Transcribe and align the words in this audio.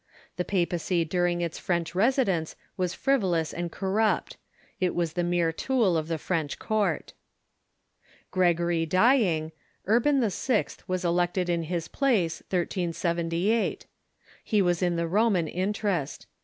The 0.37 0.43
papacy 0.43 1.05
during 1.05 1.41
its 1.41 1.59
French 1.59 1.93
residence 1.93 2.55
was 2.75 2.95
frivolous 2.95 3.53
and 3.53 3.71
cor 3.71 3.91
rupt. 3.91 4.35
It 4.79 4.95
Avas 4.95 5.13
the 5.13 5.23
mere 5.23 5.51
tool 5.51 5.95
of 5.95 6.07
the 6.07 6.17
French 6.17 6.57
court. 6.57 7.13
Gregory 8.31 8.87
dying, 8.87 9.51
Urban 9.85 10.27
VI. 10.27 10.65
was 10.87 11.05
elected 11.05 11.49
in 11.49 11.61
his 11.61 11.87
place, 11.87 12.41
IS'ZS. 12.49 13.85
He 14.43 14.61
was 14.63 14.81
in 14.81 14.95
the 14.95 15.07
Roman 15.07 15.47
interest. 15.47 16.25